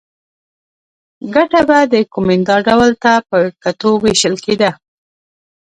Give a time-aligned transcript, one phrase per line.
[1.35, 4.69] ګټه به د کومېندا ډول ته په کتو وېشل کېده.